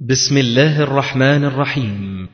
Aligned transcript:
بسم 0.00 0.36
الله 0.36 0.82
الرحمن 0.82 1.44
الرحيم. 1.44 2.28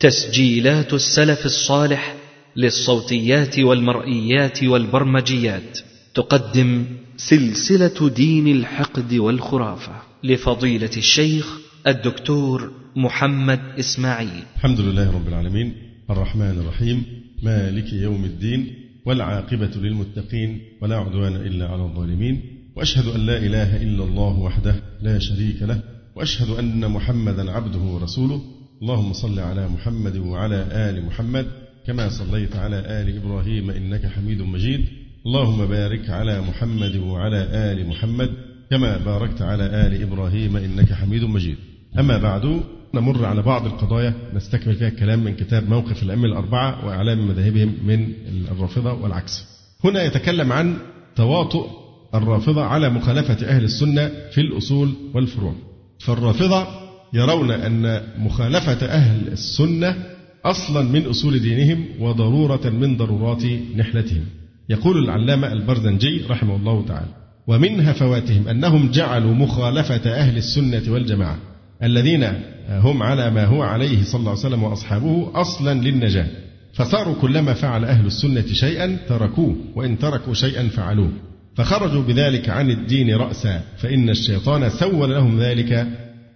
تسجيلات 0.00 0.94
السلف 0.94 1.44
الصالح 1.44 2.16
للصوتيات 2.56 3.58
والمرئيات 3.58 4.64
والبرمجيات. 4.64 5.78
تقدم 6.14 6.84
سلسلة 7.16 8.08
دين 8.08 8.48
الحقد 8.48 9.14
والخرافة 9.14 9.92
لفضيلة 10.24 10.90
الشيخ 10.96 11.58
الدكتور 11.86 12.72
محمد 12.96 13.60
إسماعيل. 13.78 14.42
الحمد 14.56 14.80
لله 14.80 15.10
رب 15.14 15.28
العالمين. 15.28 15.74
الرحمن 16.10 16.58
الرحيم. 16.60 17.04
مالك 17.42 17.92
يوم 17.92 18.24
الدين 18.24 18.74
والعاقبة 19.06 19.70
للمتقين 19.76 20.60
ولا 20.82 20.96
عدوان 20.96 21.36
إلا 21.36 21.66
على 21.68 21.82
الظالمين. 21.82 22.42
وأشهد 22.76 23.14
أن 23.14 23.26
لا 23.26 23.36
إله 23.36 23.76
إلا 23.76 24.04
الله 24.04 24.38
وحده 24.38 24.74
لا 25.02 25.18
شريك 25.18 25.62
له 25.62 25.99
وأشهد 26.16 26.50
أن 26.50 26.90
محمدا 26.90 27.50
عبده 27.50 27.78
ورسوله 27.78 28.40
اللهم 28.82 29.12
صل 29.12 29.38
على 29.38 29.68
محمد 29.68 30.16
وعلى 30.16 30.66
آل 30.72 31.04
محمد 31.06 31.46
كما 31.86 32.08
صليت 32.08 32.56
على 32.56 32.76
آل 32.76 33.16
إبراهيم 33.16 33.70
إنك 33.70 34.06
حميد 34.06 34.42
مجيد 34.42 34.80
اللهم 35.26 35.66
بارك 35.66 36.10
على 36.10 36.40
محمد 36.40 36.96
وعلى 36.96 37.36
آل 37.52 37.88
محمد 37.88 38.30
كما 38.70 38.98
باركت 38.98 39.42
على 39.42 39.64
آل 39.64 40.02
إبراهيم 40.02 40.56
إنك 40.56 40.92
حميد 40.92 41.24
مجيد 41.24 41.56
أما 41.98 42.18
بعد 42.18 42.60
نمر 42.94 43.24
على 43.24 43.42
بعض 43.42 43.66
القضايا 43.66 44.14
نستكمل 44.34 44.74
فيها 44.74 44.88
الكلام 44.88 45.24
من 45.24 45.34
كتاب 45.36 45.68
موقف 45.68 46.02
الأئمة 46.02 46.24
الأربعة 46.24 46.86
وإعلام 46.86 47.28
مذاهبهم 47.28 47.74
من 47.84 48.12
الرافضة 48.52 48.92
والعكس. 48.92 49.44
هنا 49.84 50.02
يتكلم 50.02 50.52
عن 50.52 50.76
تواطؤ 51.16 51.66
الرافضة 52.14 52.64
على 52.64 52.90
مخالفة 52.90 53.46
أهل 53.46 53.64
السنة 53.64 54.08
في 54.32 54.40
الأصول 54.40 54.94
والفروع. 55.14 55.54
فالرافضة 56.00 56.66
يرون 57.12 57.50
أن 57.50 58.02
مخالفة 58.18 58.86
أهل 58.86 59.28
السنة 59.28 59.96
أصلا 60.44 60.82
من 60.82 61.06
أصول 61.06 61.38
دينهم 61.38 61.84
وضرورة 62.00 62.68
من 62.68 62.96
ضرورات 62.96 63.42
نحلتهم. 63.76 64.24
يقول 64.68 65.04
العلامة 65.04 65.52
البرزنجي 65.52 66.24
رحمه 66.30 66.56
الله 66.56 66.84
تعالى: 66.86 67.08
ومن 67.46 67.80
هفواتهم 67.80 68.48
أنهم 68.48 68.90
جعلوا 68.90 69.34
مخالفة 69.34 70.14
أهل 70.14 70.36
السنة 70.36 70.82
والجماعة 70.92 71.38
الذين 71.82 72.32
هم 72.68 73.02
على 73.02 73.30
ما 73.30 73.44
هو 73.44 73.62
عليه 73.62 74.02
صلى 74.02 74.18
الله 74.18 74.30
عليه 74.30 74.40
وسلم 74.40 74.62
وأصحابه 74.62 75.30
أصلا 75.34 75.80
للنجاة 75.80 76.26
فصاروا 76.74 77.14
كلما 77.20 77.54
فعل 77.54 77.84
أهل 77.84 78.06
السنة 78.06 78.46
شيئا 78.52 78.98
تركوه 79.08 79.56
وإن 79.74 79.98
تركوا 79.98 80.34
شيئا 80.34 80.68
فعلوه 80.68 81.10
فخرجوا 81.60 82.02
بذلك 82.02 82.48
عن 82.48 82.70
الدين 82.70 83.14
رأسا 83.14 83.62
فإن 83.78 84.10
الشيطان 84.10 84.70
سول 84.70 85.10
لهم 85.10 85.40
ذلك 85.40 85.86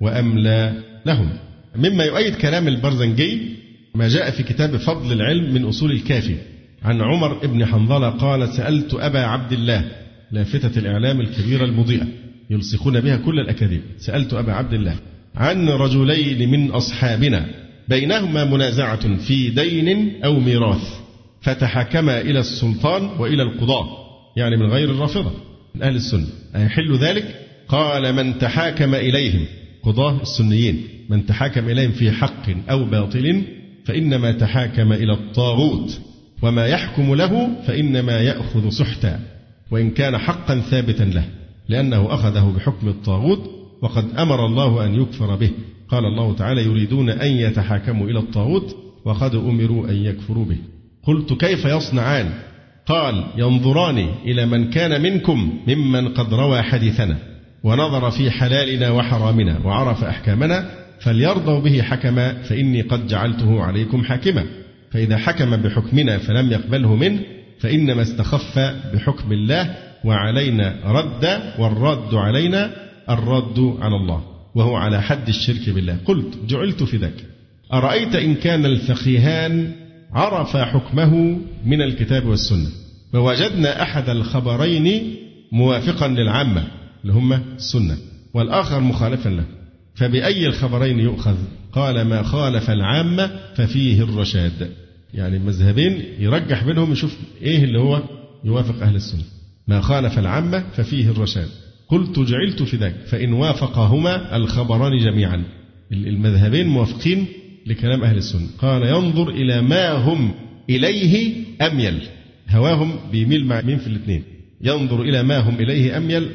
وأملى 0.00 0.72
لهم. 1.06 1.31
مما 1.77 2.05
يؤيد 2.05 2.34
كلام 2.34 2.69
البرزنجي 2.69 3.56
ما 3.94 4.08
جاء 4.08 4.31
في 4.31 4.42
كتاب 4.42 4.77
فضل 4.77 5.12
العلم 5.12 5.55
من 5.55 5.64
أصول 5.64 5.92
الكافي. 5.92 6.36
عن 6.83 7.00
عمر 7.03 7.47
بن 7.47 7.66
حنظلة 7.66 8.08
قال 8.08 8.48
سألت 8.48 8.94
أبا 8.94 9.20
عبد 9.20 9.53
الله 9.53 9.84
لافتة 10.33 10.78
الإعلام 10.78 11.20
الكبيرة 11.20 11.64
المضيئة 11.64 12.06
يلصقون 12.50 13.00
بها 13.00 13.16
كل 13.16 13.41
الأكاذيب. 13.41 13.83
سألت 13.98 14.34
أبا 14.34 14.53
عبد 14.53 14.75
الله 14.75 14.94
عن 15.34 15.69
رجلين 15.69 16.50
من 16.50 16.70
أصحابنا 16.70 17.47
بينهما 17.88 18.44
منازعة 18.44 19.16
في 19.16 19.50
دين 19.50 20.12
أو 20.25 20.41
ميراث 20.41 20.94
فتحاكما 21.41 22.20
إلى 22.20 22.38
السلطان 22.38 23.03
وإلى 23.19 23.42
القضاة 23.42 24.03
يعني 24.37 24.57
من 24.57 24.67
غير 24.67 24.91
الرافضة 24.91 25.31
من 25.75 25.83
أهل 25.83 25.97
السنة. 25.97 26.27
أيحل 26.57 26.97
ذلك؟ 26.97 27.41
قال 27.69 28.13
من 28.13 28.39
تحاكم 28.39 28.95
إليهم. 28.95 29.47
قضاة 29.83 30.23
السنيين 30.23 30.83
من 31.09 31.27
تحاكم 31.27 31.69
إليهم 31.69 31.93
في 31.93 32.11
حق 32.11 32.71
أو 32.71 32.85
باطل 32.85 33.43
فإنما 33.85 34.33
تحاكم 34.33 34.93
إلى 34.93 35.12
الطاغوت 35.12 36.01
وما 36.43 36.67
يحكم 36.67 37.15
له 37.15 37.62
فإنما 37.67 38.21
يأخذ 38.21 38.69
سحتا 38.69 39.21
وإن 39.71 39.91
كان 39.91 40.19
حقا 40.19 40.61
ثابتا 40.61 41.03
له 41.03 41.25
لأنه 41.69 42.15
أخذه 42.15 42.53
بحكم 42.56 42.89
الطاغوت 42.89 43.50
وقد 43.83 44.05
أمر 44.19 44.47
الله 44.47 44.84
أن 44.87 44.94
يكفر 44.94 45.37
به. 45.37 45.50
قال 45.89 46.05
الله 46.05 46.34
تعالى 46.34 46.65
يريدون 46.65 47.11
أن 47.11 47.28
يتحاكموا 47.28 48.09
إلى 48.09 48.19
الطاغوت 48.19 48.77
وقد 49.05 49.34
أمروا 49.34 49.89
أن 49.89 49.97
يكفروا 49.97 50.44
به. 50.44 50.59
قلت 51.03 51.33
كيف 51.33 51.65
يصنعان؟ 51.65 52.31
قال 52.87 53.25
ينظران 53.37 54.09
إلى 54.25 54.47
من 54.47 54.71
كان 54.71 55.03
منكم 55.03 55.59
ممن 55.67 56.09
قد 56.09 56.34
روى 56.34 56.62
حديثنا 56.62 57.17
ونظر 57.62 58.11
في 58.11 58.31
حلالنا 58.31 58.91
وحرامنا 58.91 59.59
وعرف 59.65 60.05
أحكامنا 60.05 60.71
فليرضوا 61.00 61.61
به 61.61 61.83
حكما 61.83 62.43
فإني 62.43 62.81
قد 62.83 63.06
جعلته 63.06 63.62
عليكم 63.62 64.05
حاكما. 64.05 64.44
فإذا 64.91 65.17
حكم 65.17 65.56
بحكمنا 65.56 66.19
فلم 66.19 66.53
يقبله 66.53 66.97
منه 66.97 67.21
فإنما 67.61 68.03
استخف 68.03 68.59
بحكم 68.94 69.33
الله 69.33 69.75
وعلينا 70.05 70.77
رد 70.84 71.41
والرد 71.59 72.15
علينا 72.15 72.71
الرد 73.11 73.77
على 73.81 73.97
الله 73.97 74.23
وهو 74.55 74.77
على 74.77 75.03
حد 75.03 75.28
الشرك 75.28 75.71
بالله. 75.71 75.97
قلت 76.05 76.39
جعلت 76.49 76.83
في 76.83 76.97
ذاك. 76.97 77.25
أرأيت 77.73 78.15
إن 78.15 78.34
كان 78.34 78.67
الفقيهان 78.67 79.73
عرف 80.14 80.56
حكمه 80.56 81.38
من 81.66 81.82
الكتاب 81.82 82.26
والسنة. 82.26 82.69
ووجدنا 83.14 83.82
أحد 83.82 84.08
الخبرين 84.08 85.16
موافقا 85.52 86.08
للعامة 86.08 86.64
اللي 87.02 87.12
هم 87.12 87.32
السنة 87.32 87.97
والآخر 88.34 88.80
مخالفا 88.80 89.28
له. 89.28 89.44
فبأي 89.94 90.47
الخبرين 90.47 91.00
يؤخذ؟ 91.00 91.36
قال 91.72 92.02
ما 92.02 92.22
خالف 92.22 92.70
العامة 92.70 93.30
ففيه 93.54 94.02
الرشاد. 94.02 94.70
يعني 95.14 95.36
المذهبين 95.36 96.04
يرجح 96.19 96.64
بينهم 96.64 96.92
يشوف 96.92 97.16
إيه 97.42 97.64
اللي 97.64 97.78
هو 97.78 98.02
يوافق 98.44 98.82
أهل 98.82 98.96
السنة. 98.96 99.22
ما 99.69 99.81
خالف 99.81 100.19
العامة 100.19 100.64
ففيه 100.76 101.10
الرشاد. 101.10 101.48
قلت 101.88 102.19
جعلت 102.19 102.62
في 102.62 102.76
ذاك. 102.76 102.94
فإن 103.06 103.32
وافقهما 103.32 104.36
الخبران 104.36 104.98
جميعا. 104.98 105.44
المذهبين 105.92 106.66
موافقين 106.66 107.26
لكلام 107.66 108.04
أهل 108.04 108.16
السنة. 108.16 108.47
قال 108.58 108.82
ينظر 108.82 109.28
إلى 109.28 109.62
ما 109.62 109.92
هم 109.92 110.34
إليه 110.70 111.34
أميل 111.62 111.98
هواهم 112.50 112.97
بيميل 113.12 113.47
مع 113.47 113.60
مين 113.60 113.78
في 113.78 113.86
الاثنين. 113.86 114.22
ينظر 114.60 115.02
إلى 115.02 115.22
ما 115.22 115.38
هم 115.38 115.54
إليه 115.54 115.97
أميل 115.97 116.28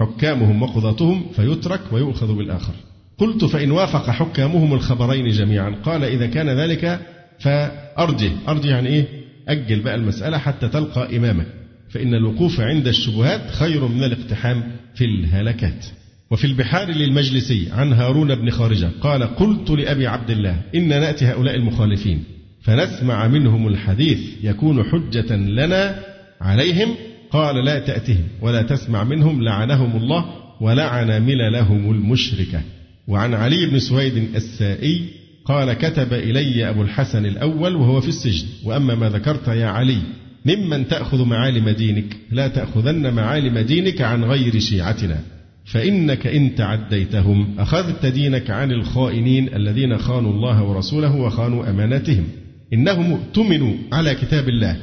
حكامهم 0.00 0.62
وقضاتهم 0.62 1.26
فيترك 1.36 1.80
ويؤخذ 1.92 2.36
بالآخر. 2.36 2.72
قلت 3.18 3.44
فإن 3.44 3.70
وافق 3.70 4.10
حكامهم 4.10 4.74
الخبرين 4.74 5.28
جميعا. 5.28 5.70
قال 5.84 6.04
إذا 6.04 6.26
كان 6.26 6.48
ذلك 6.48 7.00
فأرجه. 7.38 8.30
أرجه 8.48 8.68
يعني 8.68 8.88
إيه؟ 8.88 9.04
أجل 9.48 9.80
بقى 9.80 9.94
المسألة 9.94 10.38
حتى 10.38 10.68
تلقى 10.68 11.16
إمامك. 11.16 11.46
فإن 11.90 12.14
الوقوف 12.14 12.60
عند 12.60 12.88
الشبهات 12.88 13.50
خير 13.50 13.88
من 13.88 14.04
الاقتحام 14.04 14.62
في 14.94 15.04
الهلكات. 15.04 15.86
وفي 16.32 16.46
البحار 16.46 16.90
للمجلسي 16.90 17.68
عن 17.72 17.92
هارون 17.92 18.34
بن 18.34 18.50
خارجة 18.50 18.90
قال 19.00 19.22
قلت 19.22 19.70
لأبي 19.70 20.06
عبد 20.06 20.30
الله 20.30 20.62
إن 20.74 20.88
نأتي 20.88 21.24
هؤلاء 21.24 21.54
المخالفين 21.54 22.24
فنسمع 22.62 23.28
منهم 23.28 23.68
الحديث 23.68 24.20
يكون 24.42 24.84
حجة 24.84 25.36
لنا 25.36 25.98
عليهم 26.40 26.88
قال 27.30 27.64
لا 27.64 27.78
تأتهم 27.78 28.24
ولا 28.40 28.62
تسمع 28.62 29.04
منهم 29.04 29.42
لعنهم 29.42 29.96
الله 29.96 30.24
ولعن 30.60 31.22
مللهم 31.22 31.90
المشركة 31.90 32.62
وعن 33.08 33.34
علي 33.34 33.66
بن 33.66 33.78
سويد 33.78 34.16
السائي 34.34 35.08
قال 35.44 35.72
كتب 35.72 36.12
إلي 36.12 36.68
أبو 36.68 36.82
الحسن 36.82 37.26
الأول 37.26 37.76
وهو 37.76 38.00
في 38.00 38.08
السجن 38.08 38.46
وأما 38.64 38.94
ما 38.94 39.08
ذكرت 39.08 39.48
يا 39.48 39.66
علي 39.66 39.98
ممن 40.46 40.88
تأخذ 40.88 41.24
معالم 41.24 41.68
دينك 41.68 42.16
لا 42.30 42.48
تأخذن 42.48 43.14
معالم 43.14 43.58
دينك 43.58 44.00
عن 44.00 44.24
غير 44.24 44.58
شيعتنا 44.58 45.20
فإنك 45.64 46.26
إن 46.26 46.54
تعديتهم 46.54 47.54
أخذت 47.58 48.06
دينك 48.06 48.50
عن 48.50 48.72
الخائنين 48.72 49.54
الذين 49.54 49.98
خانوا 49.98 50.32
الله 50.32 50.62
ورسوله 50.62 51.16
وخانوا 51.16 51.70
أماناتهم. 51.70 52.24
إنهم 52.72 53.12
اؤتمنوا 53.12 53.74
على 53.92 54.14
كتاب 54.14 54.48
الله 54.48 54.76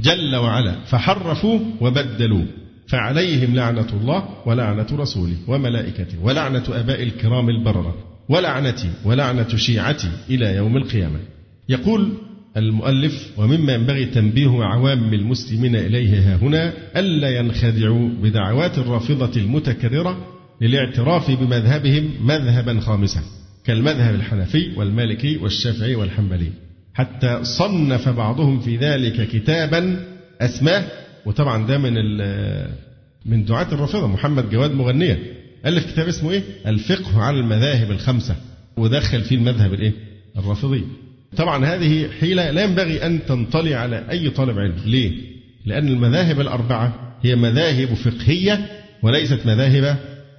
جل 0.00 0.36
وعلا 0.36 0.74
فحرفوا 0.86 1.58
وبدلوا. 1.80 2.44
فعليهم 2.86 3.54
لعنة 3.54 3.86
الله 4.00 4.28
ولعنة 4.46 4.86
رسوله 4.92 5.36
وملائكته 5.46 6.18
ولعنة 6.22 6.64
آباء 6.68 7.02
الكرام 7.02 7.48
البررة 7.48 7.94
ولعنتي 8.28 8.90
ولعنة 9.04 9.56
شيعتي 9.56 10.10
إلى 10.30 10.56
يوم 10.56 10.76
القيامة. 10.76 11.18
يقول 11.68 12.12
المؤلف 12.58 13.28
ومما 13.36 13.72
ينبغي 13.74 14.04
تنبيه 14.06 14.64
عوام 14.64 15.14
المسلمين 15.14 15.76
إليه 15.76 16.36
هنا 16.36 16.72
ألا 16.96 17.28
ينخدعوا 17.38 18.08
بدعوات 18.22 18.78
الرافضة 18.78 19.40
المتكررة 19.40 20.26
للاعتراف 20.60 21.30
بمذهبهم 21.30 22.10
مذهبا 22.20 22.80
خامسا 22.80 23.20
كالمذهب 23.64 24.14
الحنفي 24.14 24.70
والمالكي 24.76 25.36
والشافعي 25.36 25.94
والحنبلي 25.94 26.50
حتى 26.94 27.40
صنف 27.44 28.08
بعضهم 28.08 28.60
في 28.60 28.76
ذلك 28.76 29.28
كتابا 29.28 30.04
أسماه 30.40 30.84
وطبعا 31.26 31.66
ده 31.66 31.78
من 31.78 31.94
من 33.26 33.44
دعاة 33.44 33.72
الرافضة 33.72 34.06
محمد 34.06 34.50
جواد 34.50 34.70
مغنية 34.74 35.18
ألف 35.66 35.92
كتاب 35.92 36.08
اسمه 36.08 36.30
إيه؟ 36.30 36.42
الفقه 36.66 37.22
على 37.22 37.40
المذاهب 37.40 37.90
الخمسة 37.90 38.36
ودخل 38.76 39.20
فيه 39.20 39.36
المذهب 39.36 39.74
الإيه؟ 39.74 39.92
الرافضي 40.38 40.84
طبعا 41.36 41.66
هذه 41.66 42.08
حيلة 42.20 42.50
لا 42.50 42.64
ينبغي 42.64 43.06
أن 43.06 43.26
تنطلي 43.26 43.74
على 43.74 44.04
أي 44.10 44.30
طالب 44.30 44.58
علم. 44.58 44.74
ليه؟ 44.86 45.12
لأن 45.66 45.88
المذاهب 45.88 46.40
الأربعة 46.40 47.14
هي 47.22 47.36
مذاهب 47.36 47.94
فقهية 47.94 48.66
وليست 49.02 49.46
مذاهب 49.46 49.96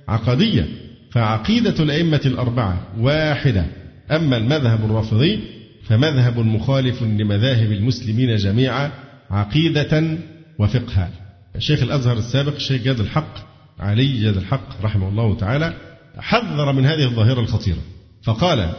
عقدية. 0.08 0.68
فعقيدة 1.12 1.84
الأئمة 1.84 2.22
الأربعة 2.26 2.88
واحدة. 3.00 3.66
أما 4.12 4.38
المذهب 4.38 4.86
الرافضي 4.86 5.40
فمذهب 5.84 6.40
مخالف 6.40 7.04
لمذاهب 7.04 7.72
المسلمين 7.72 8.36
جميعا 8.36 8.92
عقيدة 9.30 10.18
وفقها. 10.60 11.10
شيخ 11.58 11.84
الأزهر 11.84 12.18
السابق 12.18 12.56
الشيخ 12.56 12.84
جاد 12.84 13.00
الحق 13.00 13.34
علي 13.80 14.22
جاد 14.24 14.38
الحق 14.38 14.82
رحمه 14.84 15.10
الله 15.10 15.38
تعالى 15.38 15.74
حذر 16.18 16.72
من 16.72 16.86
هذه 16.86 17.04
الظاهرة 17.04 17.40
الخطيرة. 17.40 17.82
فقال 18.24 18.74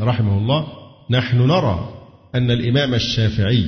رحمه 0.00 0.38
الله 0.38 0.79
نحن 1.10 1.38
نرى 1.38 1.88
أن 2.34 2.50
الإمام 2.50 2.94
الشافعي 2.94 3.64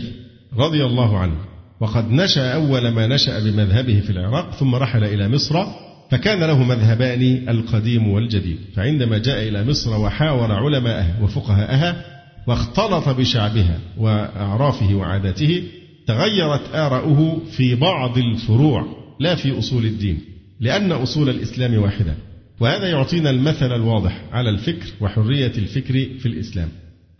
رضي 0.56 0.84
الله 0.84 1.18
عنه 1.18 1.36
وقد 1.80 2.10
نشأ 2.10 2.54
أول 2.54 2.88
ما 2.88 3.06
نشأ 3.06 3.38
بمذهبه 3.38 4.00
في 4.00 4.10
العراق 4.10 4.54
ثم 4.54 4.74
رحل 4.74 5.04
إلى 5.04 5.28
مصر 5.28 5.64
فكان 6.10 6.40
له 6.40 6.62
مذهبان 6.62 7.48
القديم 7.48 8.08
والجديد. 8.08 8.58
فعندما 8.76 9.18
جاء 9.18 9.48
إلى 9.48 9.64
مصر 9.64 10.00
وحاور 10.00 10.52
علماءها 10.52 11.18
وفقهاءها 11.22 12.04
واختلط 12.46 13.08
بشعبها 13.08 13.78
وأعرافه 13.98 14.94
وعاداته 14.94 15.62
تغيرت 16.06 16.74
آراؤه 16.74 17.40
في 17.50 17.74
بعض 17.74 18.18
الفروع 18.18 18.86
لا 19.20 19.34
في 19.34 19.58
أصول 19.58 19.84
الدين 19.84 20.20
لأن 20.60 20.92
أصول 20.92 21.28
الإسلام 21.28 21.78
واحدة 21.78 22.14
وهذا 22.60 22.88
يعطينا 22.88 23.30
المثل 23.30 23.72
الواضح 23.72 24.20
على 24.32 24.50
الفكر 24.50 24.86
وحرية 25.00 25.52
الفكر 25.58 25.92
في 25.92 26.26
الإسلام. 26.26 26.68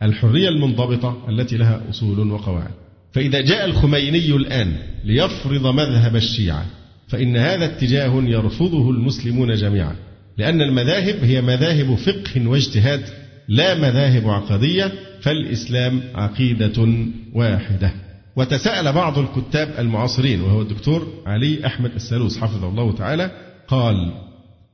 الحرية 0.02 0.48
المنضبطة 0.48 1.16
التي 1.28 1.56
لها 1.56 1.82
أصول 1.90 2.30
وقواعد. 2.30 2.70
فإذا 3.12 3.40
جاء 3.40 3.64
الخميني 3.64 4.36
الآن 4.36 4.76
ليفرض 5.04 5.66
مذهب 5.66 6.16
الشيعة 6.16 6.66
فإن 7.08 7.36
هذا 7.36 7.64
اتجاه 7.64 8.22
يرفضه 8.22 8.90
المسلمون 8.90 9.54
جميعا 9.54 9.96
لأن 10.38 10.62
المذاهب 10.62 11.24
هي 11.24 11.42
مذاهب 11.42 11.94
فقه 11.94 12.48
واجتهاد 12.48 13.02
لا 13.48 13.74
مذاهب 13.74 14.28
عقدية 14.28 14.92
فالإسلام 15.20 16.00
عقيدة 16.14 16.88
واحدة. 17.34 17.92
وتساءل 18.36 18.92
بعض 18.92 19.18
الكتاب 19.18 19.74
المعاصرين 19.78 20.40
وهو 20.40 20.62
الدكتور 20.62 21.06
علي 21.26 21.66
أحمد 21.66 21.90
السالوس 21.94 22.38
حفظه 22.38 22.68
الله 22.68 22.92
تعالى 22.92 23.30
قال 23.68 24.12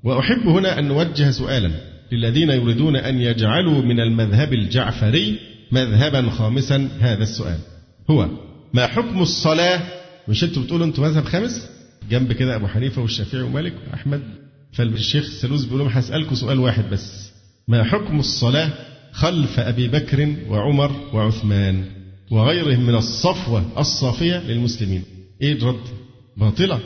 وأحب 0.04 0.48
هنا 0.48 0.78
أن 0.78 0.88
نوجه 0.88 1.30
سؤالا 1.30 1.70
للذين 2.12 2.50
يريدون 2.50 2.96
أن 2.96 3.20
يجعلوا 3.20 3.82
من 3.82 4.00
المذهب 4.00 4.52
الجعفري 4.52 5.38
مذهبا 5.72 6.30
خامسا 6.30 6.88
هذا 7.00 7.22
السؤال. 7.22 7.58
هو 8.10 8.28
ما 8.74 8.86
حكم 8.86 9.22
الصلاة؟ 9.22 9.80
مش 10.28 10.44
أنتوا 10.44 10.62
بتقولوا 10.62 10.86
أنتوا 10.86 11.08
مذهب 11.08 11.24
خامس؟ 11.24 11.68
جنب 12.10 12.32
كده 12.32 12.56
أبو 12.56 12.66
حنيفة 12.66 13.02
والشافعي 13.02 13.42
ومالك 13.42 13.74
وأحمد. 13.90 14.22
فالشيخ 14.72 15.24
السلوس 15.24 15.64
بيقول 15.64 15.78
لهم 15.78 15.88
هسألكم 15.88 16.34
سؤال 16.34 16.58
واحد 16.58 16.90
بس. 16.90 17.30
ما 17.68 17.84
حكم 17.84 18.20
الصلاة 18.20 18.70
خلف 19.12 19.60
أبي 19.60 19.88
بكر 19.88 20.34
وعمر 20.48 20.90
وعثمان 21.12 21.84
وغيرهم 22.30 22.86
من 22.86 22.94
الصفوة 22.94 23.64
الصافية 23.78 24.38
للمسلمين؟ 24.38 25.02
إيه 25.42 25.52
الرد 25.52 25.80
باطلة 26.36 26.80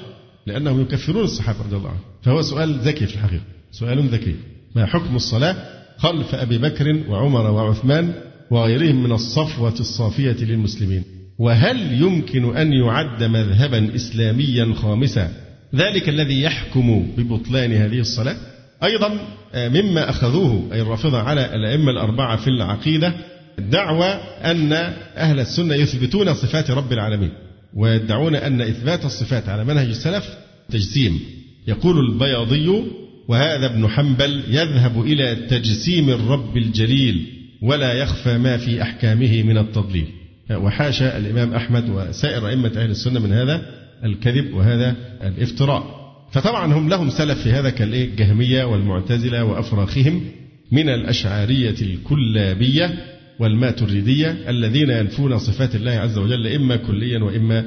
لأنهم 0.46 0.80
يكفرون 0.80 1.24
الصحابة 1.24 1.58
رضي 1.64 1.76
الله 1.76 1.88
عنهم. 1.88 2.02
فهو 2.22 2.42
سؤال 2.42 2.78
ذكي 2.78 3.06
في 3.06 3.14
الحقيقة. 3.14 3.44
سؤال 3.70 4.08
ذكي. 4.08 4.34
ما 4.76 4.86
حكم 4.86 5.16
الصلاة 5.16 5.56
خلف 5.98 6.34
أبي 6.34 6.58
بكر 6.58 7.02
وعمر 7.08 7.50
وعثمان 7.50 8.12
وغيرهم 8.50 9.02
من 9.02 9.12
الصفوة 9.12 9.74
الصافية 9.80 10.44
للمسلمين؟ 10.44 11.04
وهل 11.38 12.02
يمكن 12.02 12.56
أن 12.56 12.72
يعد 12.72 13.24
مذهبا 13.24 13.94
إسلاميا 13.94 14.74
خامسا؟ 14.74 15.30
ذلك 15.74 16.08
الذي 16.08 16.42
يحكم 16.42 17.06
ببطلان 17.16 17.72
هذه 17.72 17.98
الصلاة. 17.98 18.36
أيضا 18.82 19.18
آه، 19.54 19.68
مما 19.68 20.10
أخذوه 20.10 20.68
أي 20.72 20.80
الرافضة 20.82 21.18
على 21.18 21.54
الأئمة 21.54 21.90
الأربعة 21.90 22.36
في 22.36 22.48
العقيدة 22.48 23.14
دعوى 23.58 24.06
أن 24.44 24.72
أهل 25.16 25.40
السنة 25.40 25.74
يثبتون 25.74 26.34
صفات 26.34 26.70
رب 26.70 26.92
العالمين 26.92 27.30
ويدعون 27.74 28.34
أن 28.34 28.60
إثبات 28.60 29.04
الصفات 29.04 29.48
على 29.48 29.64
منهج 29.64 29.86
السلف 29.86 30.24
تجسيم 30.70 31.20
يقول 31.66 31.98
البياضي 31.98 32.82
وهذا 33.28 33.66
ابن 33.66 33.88
حنبل 33.88 34.42
يذهب 34.48 35.02
إلى 35.02 35.34
تجسيم 35.34 36.10
الرب 36.10 36.56
الجليل 36.56 37.26
ولا 37.62 37.92
يخفى 37.92 38.38
ما 38.38 38.56
في 38.56 38.82
أحكامه 38.82 39.42
من 39.42 39.58
التضليل. 39.58 40.06
وحاشا 40.50 41.18
الإمام 41.18 41.54
أحمد 41.54 41.90
وسائر 41.90 42.48
أئمة 42.48 42.72
أهل 42.76 42.90
السنة 42.90 43.20
من 43.20 43.32
هذا 43.32 43.62
الكذب 44.04 44.54
وهذا 44.54 44.96
الافتراء. 45.22 46.02
فطبعا 46.32 46.72
هم 46.74 46.88
لهم 46.88 47.10
سلف 47.10 47.42
في 47.42 47.52
هذا 47.52 47.70
كالجهمية 47.70 48.64
والمعتزلة 48.64 49.44
وأفراخهم 49.44 50.24
من 50.72 50.88
الأشعارية 50.88 51.74
الكلابية 51.82 52.94
والماتريدية 53.38 54.36
الذين 54.48 54.90
ينفون 54.90 55.38
صفات 55.38 55.74
الله 55.74 55.92
عز 55.92 56.18
وجل 56.18 56.46
إما 56.46 56.76
كليا 56.76 57.18
وإما 57.18 57.64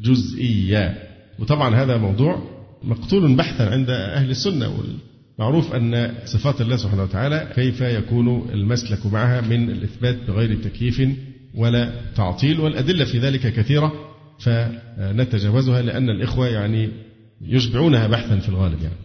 جزئيا. 0.00 0.94
وطبعا 1.38 1.82
هذا 1.82 1.96
موضوع 1.96 2.55
مقتول 2.84 3.36
بحثا 3.36 3.62
عند 3.62 3.90
أهل 3.90 4.30
السنة 4.30 4.72
معروف 5.38 5.74
أن 5.74 6.14
صفات 6.24 6.60
الله 6.60 6.76
سبحانه 6.76 7.02
وتعالى 7.02 7.52
كيف 7.54 7.80
يكون 7.80 8.50
المسلك 8.52 9.06
معها 9.06 9.40
من 9.40 9.70
الإثبات 9.70 10.16
بغير 10.28 10.56
تكييف 10.62 11.08
ولا 11.54 11.92
تعطيل 12.16 12.60
والأدلة 12.60 13.04
في 13.04 13.18
ذلك 13.18 13.54
كثيرة 13.54 13.92
فنتجاوزها 14.38 15.82
لأن 15.82 16.10
الإخوة 16.10 16.48
يعني 16.48 16.88
يشبعونها 17.40 18.06
بحثا 18.06 18.38
في 18.38 18.48
الغالب 18.48 18.82
يعني 18.82 18.96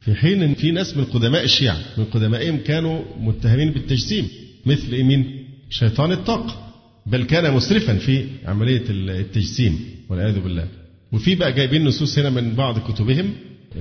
في 0.00 0.14
حين 0.14 0.42
ان 0.42 0.54
في 0.54 0.70
ناس 0.70 0.96
من 0.96 1.04
قدماء 1.04 1.44
الشيعة 1.44 1.78
من 1.98 2.04
قدمائهم 2.04 2.56
كانوا 2.56 3.02
متهمين 3.20 3.70
بالتجسيم 3.70 4.28
مثل 4.66 5.02
مين؟ 5.04 5.46
شيطان 5.70 6.12
الطاق 6.12 6.72
بل 7.06 7.24
كان 7.24 7.54
مسرفا 7.54 7.98
في 7.98 8.24
عملية 8.46 8.82
التجسيم 8.90 9.80
والعياذ 10.08 10.40
بالله 10.40 10.79
وفي 11.12 11.34
بقى 11.34 11.52
جايبين 11.52 11.84
نصوص 11.84 12.18
هنا 12.18 12.30
من 12.30 12.54
بعض 12.54 12.78
كتبهم 12.78 13.32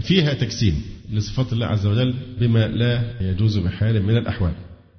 فيها 0.02 0.34
تجسيم 0.34 0.82
لصفات 1.14 1.54
الله 1.54 1.66
عز 1.66 1.86
وجل 1.86 2.14
بما 2.40 2.68
لا 2.68 3.02
يجوز 3.22 3.58
بحال 3.58 4.04
من 4.04 4.18
الأحوال. 4.18 4.52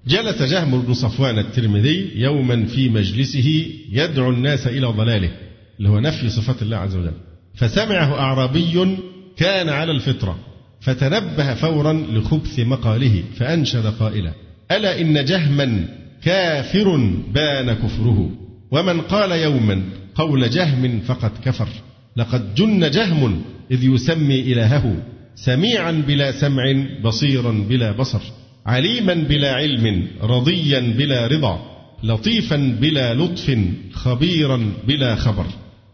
جلس 0.06 0.42
جهم 0.42 0.82
بن 0.82 0.94
صفوان 0.94 1.38
الترمذي 1.38 2.10
يوما 2.14 2.64
في 2.66 2.88
مجلسه 2.88 3.66
يدعو 3.92 4.30
الناس 4.30 4.66
إلى 4.66 4.86
ضلاله 4.86 5.30
اللي 5.78 5.88
هو 5.88 5.98
نفي 6.00 6.28
صفات 6.28 6.62
الله 6.62 6.76
عز 6.76 6.96
وجل. 6.96 7.12
فسمعه 7.54 8.20
أعرابي 8.20 8.96
كان 9.36 9.68
على 9.68 9.92
الفطرة 9.92 10.38
فتنبه 10.80 11.54
فورا 11.54 11.92
لخبث 11.92 12.60
مقاله 12.60 13.22
فأنشد 13.36 13.86
قائلا 13.86 14.32
ألا 14.70 15.00
إن 15.00 15.24
جهما 15.24 15.88
كافر 16.22 16.96
بان 17.34 17.72
كفره؟ 17.72 18.30
ومن 18.70 19.00
قال 19.00 19.32
يوما 19.32 19.82
قول 20.14 20.50
جهم 20.50 21.00
فقد 21.00 21.30
كفر. 21.44 21.68
لقد 22.16 22.54
جن 22.54 22.90
جهم 22.90 23.42
إذ 23.70 23.84
يسمي 23.84 24.40
إلهه 24.40 24.96
سميعا 25.34 25.92
بلا 25.92 26.32
سمع 26.32 26.84
بصيرا 27.04 27.66
بلا 27.68 27.92
بصر 27.92 28.20
عليما 28.66 29.14
بلا 29.14 29.54
علم 29.54 30.06
رضيا 30.22 30.80
بلا 30.80 31.26
رضا 31.26 31.60
لطيفا 32.02 32.56
بلا 32.80 33.14
لطف 33.14 33.58
خبيرا 33.92 34.72
بلا 34.88 35.14
خبر. 35.14 35.46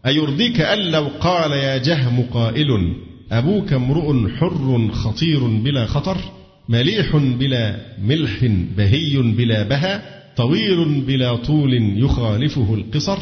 أيرضيك 0.07 0.61
أن 0.61 0.79
لو 0.79 1.09
قال 1.21 1.53
يا 1.53 1.77
جهم 1.79 2.23
قائل 2.23 2.69
أبوك 3.33 3.73
امرؤ 3.73 4.29
حر 4.29 4.89
خطير 4.93 5.47
بلا 5.47 5.87
خطر 5.87 6.17
مليح 6.69 7.17
بلا 7.17 7.77
ملح 8.03 8.45
بهي 8.77 9.19
بلا 9.19 9.63
بها 9.63 10.03
طويل 10.37 11.01
بلا 11.01 11.37
طول 11.37 11.99
يخالفه 11.99 12.75
القصر. 12.75 13.19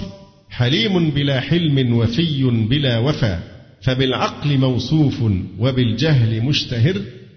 حليم 0.56 1.11
بلا 1.11 1.40
حلم 1.40 1.94
وفي 1.94 2.44
بلا 2.44 2.99
وفا 2.99 3.42
فبالعقل 3.82 4.58
موصوف 4.58 5.23
وبالجهل 5.58 6.42
مشتهر 6.42 6.94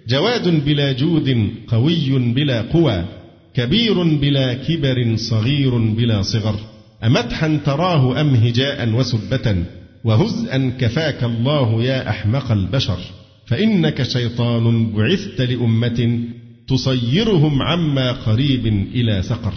جواد 0.08 0.66
بلا 0.66 0.92
جود 0.92 1.50
قوي 1.68 2.34
بلا 2.34 2.62
قوى 2.62 3.06
كبير 3.54 4.04
بلا 4.04 4.54
كبر 4.54 5.16
صغير 5.16 5.78
بلا 5.78 6.22
صغر 6.22 6.60
أمدحا 7.04 7.60
تراه 7.66 8.22
أم 8.22 8.36
هجاء 8.36 8.90
وسبة 8.90 9.64
وهزءا 10.04 10.72
كفاك 10.80 11.24
الله 11.24 11.84
يا 11.84 12.10
أحمق 12.10 12.52
البشر 12.52 13.00
فإنك 13.46 14.04
شيطان 14.04 14.92
بعثت 14.94 15.42
لأمة 15.42 16.20
تصيرهم 16.68 17.62
عما 17.62 18.12
قريب 18.12 18.68
إلى 18.68 19.22
سقر. 19.22 19.54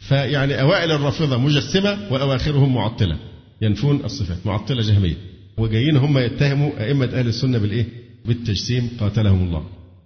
فيعني 0.00 0.60
أوائل 0.60 0.90
الرافضة 0.90 1.38
مجسمة 1.38 1.98
وأواخرهم 2.10 2.74
معطلة 2.74 3.16
ينفون 3.62 4.00
الصفات 4.04 4.46
معطلة 4.46 4.82
جهمية 4.82 5.16
وجايين 5.58 5.96
هم 5.96 6.18
يتهموا 6.18 6.70
أئمة 6.80 7.06
أهل 7.06 7.28
السنة 7.28 7.58
بالإيه؟ 7.58 7.86
بالتجسيم 8.26 8.90
قاتلهم 9.00 9.42
الله 9.42 9.62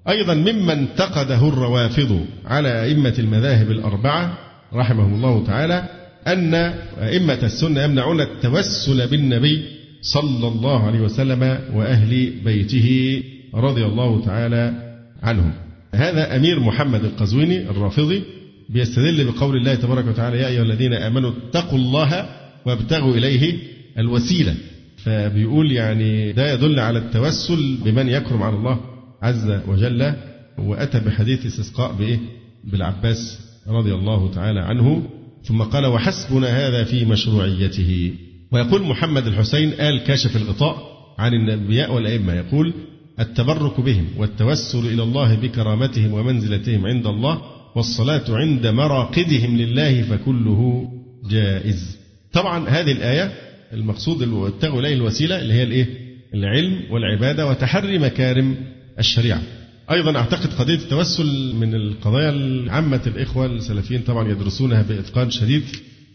أيضا 0.09 0.35
مما 0.35 0.73
انتقده 0.73 1.49
الروافض 1.49 2.27
على 2.45 2.83
أئمة 2.83 3.15
المذاهب 3.19 3.71
الأربعة 3.71 4.39
رحمهم 4.75 5.15
الله 5.15 5.47
تعالى 5.47 5.89
أن 6.27 6.55
أئمة 6.99 7.39
السنة 7.43 7.83
يمنعون 7.83 8.21
التوسل 8.21 9.07
بالنبي 9.07 9.65
صلى 10.03 10.49
الله 10.49 10.87
عليه 10.87 11.01
وسلم 11.01 11.59
وأهل 11.75 12.33
بيته 12.45 13.23
رضي 13.55 13.85
الله 13.85 14.25
تعالى 14.25 14.95
عنهم 15.23 15.53
هذا 15.95 16.37
أمير 16.37 16.61
محمد 16.61 17.05
القزويني 17.05 17.71
الرافضي 17.71 18.23
بيستدل 18.69 19.25
بقول 19.25 19.57
الله 19.57 19.75
تبارك 19.75 20.07
وتعالى 20.07 20.39
يا 20.39 20.47
أيها 20.49 20.63
الذين 20.63 20.93
آمنوا 20.93 21.33
اتقوا 21.49 21.79
الله 21.79 22.29
وابتغوا 22.67 23.15
إليه 23.15 23.59
الوسيلة. 23.99 24.55
فبيقول 24.97 25.73
يعني 25.73 26.33
ده 26.33 26.53
يدل 26.53 26.81
على 26.81 26.99
التوسل 26.99 27.79
بمن 27.85 28.09
يكرم 28.09 28.43
على 28.43 28.57
الله 28.57 28.81
عز 29.23 29.61
وجل 29.69 30.15
وأتى 30.59 31.01
بحديث 31.01 31.47
استسقاء 31.47 31.93
بإيه؟ 31.93 32.19
بالعباس 32.65 33.39
رضي 33.69 33.95
الله 33.95 34.31
تعالى 34.31 34.61
عنه. 34.61 35.03
ثم 35.45 35.63
قال 35.63 35.87
وحسبنا 35.87 36.47
هذا 36.47 36.85
في 36.85 37.05
مشروعيته. 37.05 38.13
ويقول 38.53 38.83
محمد 38.83 39.27
الحسين 39.27 39.69
آل 39.81 40.05
كاشف 40.05 40.37
الغطاء 40.37 40.77
عن 41.19 41.35
الأنبياء 41.35 41.95
والأئمة 41.95 42.33
يقول 42.33 42.73
التبرك 43.21 43.81
بهم 43.81 44.07
والتوسل 44.17 44.79
إلى 44.79 45.03
الله 45.03 45.35
بكرامتهم 45.35 46.13
ومنزلتهم 46.13 46.87
عند 46.87 47.07
الله 47.07 47.43
والصلاة 47.77 48.25
عند 48.29 48.67
مراقدهم 48.67 49.57
لله 49.57 50.03
فكله 50.03 50.91
جائز. 51.31 51.99
طبعا 52.33 52.69
هذه 52.69 52.93
الآية 52.93 53.33
المقصود 53.73 54.29
واتقوا 54.29 54.81
إليه 54.81 54.95
الوسيلة 54.95 55.41
اللي 55.41 55.55
هي 55.55 55.63
الإيه؟ 55.63 55.87
العلم 56.35 56.81
والعبادة 56.91 57.47
وتحري 57.47 57.99
مكارم 57.99 58.57
الشريعة. 58.99 59.43
أيضا 59.91 60.17
أعتقد 60.17 60.53
قضية 60.53 60.75
التوسل 60.75 61.55
من 61.57 61.75
القضايا 61.75 62.31
العامة 62.31 63.01
الإخوة 63.07 63.47
السلفيين 63.47 64.03
طبعا 64.03 64.29
يدرسونها 64.29 64.83
بإتقان 64.83 65.31
شديد 65.31 65.63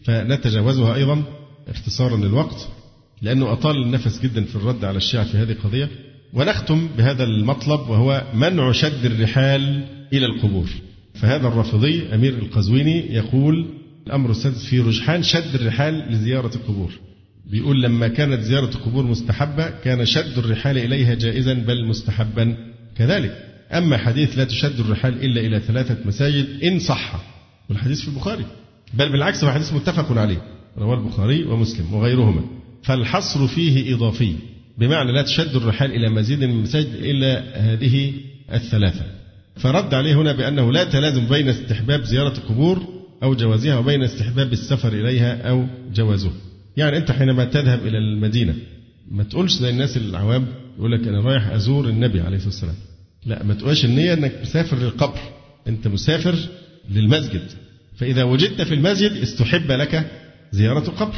فنتجاوزها 0.04 0.94
أيضا 0.94 1.22
اختصارا 1.68 2.16
للوقت 2.16 2.68
لأنه 3.22 3.52
أطال 3.52 3.82
النفس 3.82 4.20
جدا 4.20 4.44
في 4.44 4.56
الرد 4.56 4.84
على 4.84 4.96
الشيعة 4.96 5.24
في 5.24 5.36
هذه 5.36 5.52
القضية. 5.52 5.88
ونختم 6.32 6.88
بهذا 6.98 7.24
المطلب 7.24 7.80
وهو 7.80 8.22
منع 8.34 8.72
شد 8.72 9.04
الرحال 9.04 9.84
إلى 10.12 10.26
القبور. 10.26 10.66
فهذا 11.14 11.48
الرافضي 11.48 12.14
أمير 12.14 12.34
القزويني 12.34 13.14
يقول 13.14 13.66
الأمر 14.06 14.30
السادس 14.30 14.64
في 14.64 14.80
رجحان 14.80 15.22
شد 15.22 15.54
الرحال 15.54 16.12
لزيارة 16.12 16.54
القبور. 16.54 16.92
بيقول 17.50 17.82
لما 17.82 18.08
كانت 18.08 18.40
زيارة 18.40 18.70
القبور 18.74 19.04
مستحبة 19.04 19.70
كان 19.70 20.04
شد 20.04 20.38
الرحال 20.38 20.78
إليها 20.78 21.14
جائزا 21.14 21.54
بل 21.54 21.86
مستحبا 21.86 22.56
كذلك. 22.96 23.44
أما 23.72 23.96
حديث 23.96 24.38
لا 24.38 24.44
تشد 24.44 24.80
الرحال 24.80 25.24
إلا 25.24 25.40
إلى 25.40 25.60
ثلاثة 25.60 25.98
مساجد 26.04 26.46
إن 26.64 26.78
صح. 26.78 27.22
والحديث 27.68 28.00
في 28.00 28.08
البخاري. 28.08 28.44
بل 28.94 29.12
بالعكس 29.12 29.44
هو 29.44 29.50
حديث 29.50 29.72
متفق 29.72 30.18
عليه. 30.18 30.42
رواه 30.78 30.98
البخاري 30.98 31.44
ومسلم 31.44 31.94
وغيرهما. 31.94 32.44
فالحصر 32.82 33.46
فيه 33.46 33.94
إضافي 33.94 34.34
بمعنى 34.78 35.12
لا 35.12 35.22
تشد 35.22 35.56
الرحال 35.56 35.92
إلى 35.92 36.10
مزيد 36.10 36.44
من 36.44 36.50
المساجد 36.50 36.94
إلا 36.94 37.60
هذه 37.72 38.12
الثلاثة. 38.52 39.19
فرد 39.56 39.94
عليه 39.94 40.14
هنا 40.14 40.32
بأنه 40.32 40.72
لا 40.72 40.84
تلازم 40.84 41.26
بين 41.26 41.48
استحباب 41.48 42.02
زيارة 42.02 42.38
القبور 42.38 42.82
أو 43.22 43.34
جوازها 43.34 43.78
وبين 43.78 44.02
استحباب 44.02 44.52
السفر 44.52 44.92
إليها 44.92 45.48
أو 45.50 45.66
جوازها 45.94 46.32
يعني 46.76 46.96
أنت 46.96 47.10
حينما 47.10 47.44
تذهب 47.44 47.86
إلى 47.86 47.98
المدينة 47.98 48.54
ما 49.10 49.22
تقولش 49.22 49.52
زي 49.52 49.70
الناس 49.70 49.96
العوام 49.96 50.46
يقول 50.78 50.92
لك 50.92 51.08
أنا 51.08 51.20
رايح 51.20 51.48
أزور 51.48 51.88
النبي 51.88 52.20
عليه 52.20 52.36
الصلاة 52.36 52.52
والسلام. 52.52 52.74
لا 53.26 53.42
ما 53.44 53.54
تقولش 53.54 53.84
النية 53.84 54.12
أنك 54.12 54.32
مسافر 54.42 54.76
للقبر. 54.76 55.18
أنت 55.68 55.88
مسافر 55.88 56.34
للمسجد. 56.90 57.42
فإذا 57.96 58.22
وجدت 58.22 58.62
في 58.62 58.74
المسجد 58.74 59.12
استحب 59.12 59.70
لك 59.70 60.10
زيارة 60.52 60.88
القبر. 60.88 61.14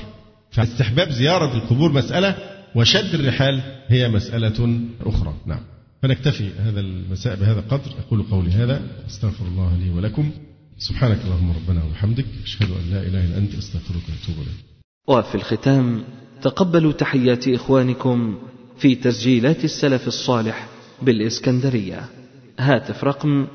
فاستحباب 0.51 1.11
زيارة 1.11 1.57
القبور 1.57 1.93
مسألة 1.93 2.37
وشد 2.75 3.15
الرحال 3.15 3.61
هي 3.89 4.09
مسألة 4.09 4.81
أخرى. 5.01 5.35
نعم. 5.47 5.61
فنكتفي 6.03 6.51
هذا 6.59 6.81
المساء 6.81 7.37
بهذا 7.37 7.61
القدر. 7.61 7.91
أقول 8.07 8.23
قولي 8.23 8.51
هذا 8.51 8.83
أستغفر 9.07 9.45
الله 9.47 9.77
لي 9.77 9.91
ولكم. 9.91 10.31
سبحانك 10.79 11.19
اللهم 11.25 11.53
ربنا 11.53 11.85
وبحمدك 11.85 12.25
أشهد 12.45 12.71
أن 12.71 12.91
لا 12.91 13.03
إله 13.03 13.25
إلا 13.25 13.39
أنت 13.39 13.55
أستغفرك 13.55 13.97
وأتوب 13.97 14.37
إليك. 14.37 14.65
وفي 15.09 15.35
الختام 15.35 16.05
تقبلوا 16.43 16.93
تحيات 16.93 17.49
إخوانكم 17.49 18.39
في 18.79 18.95
تسجيلات 18.95 19.65
السلف 19.65 20.07
الصالح 20.07 20.69
بالإسكندرية. 21.03 22.09
هاتف 22.59 23.05
رقم 23.05 23.47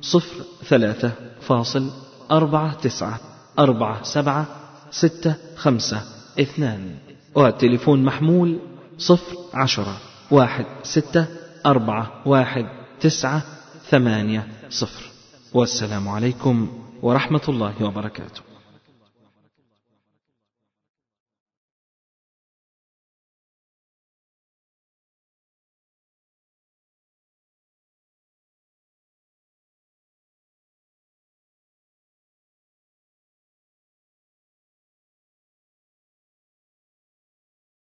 صفر 0.00 0.44
ثلاثة 0.64 1.12
فاصل 1.40 1.90
أربعة 2.30 2.80
تسعة 2.80 3.20
أربعة 3.58 4.02
سبعة 4.02 4.46
ستة 4.90 5.34
خمسة 5.56 6.02
اثنان. 6.40 6.94
والتليفون 7.34 8.04
محمول 8.04 8.58
صفر 8.98 9.36
عشرة 9.54 10.00
واحد 10.30 10.66
ستة 10.82 11.26
أربعة 11.66 12.22
واحد 12.26 12.66
تسعة 13.00 13.42
ثمانية 13.90 14.48
صفر. 14.70 15.02
والسلام 15.54 16.08
عليكم 16.08 16.68
ورحمة 17.02 17.40
الله 17.48 17.84
وبركاته. 17.84 18.53